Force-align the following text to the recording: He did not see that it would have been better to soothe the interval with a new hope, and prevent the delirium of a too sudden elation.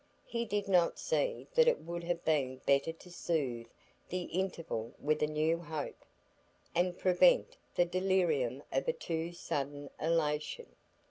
He 0.25 0.45
did 0.45 0.67
not 0.67 0.97
see 0.97 1.45
that 1.53 1.67
it 1.67 1.81
would 1.81 2.03
have 2.05 2.25
been 2.25 2.57
better 2.65 2.91
to 2.91 3.11
soothe 3.11 3.67
the 4.09 4.23
interval 4.23 4.93
with 4.99 5.21
a 5.21 5.27
new 5.27 5.59
hope, 5.59 6.03
and 6.73 6.97
prevent 6.97 7.55
the 7.75 7.85
delirium 7.85 8.63
of 8.71 8.87
a 8.87 8.93
too 8.93 9.31
sudden 9.31 9.91
elation. 9.99 10.75